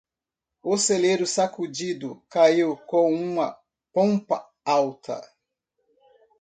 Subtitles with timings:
[0.71, 3.55] O celeiro sacudido caiu com uma
[3.93, 5.21] pompa alta.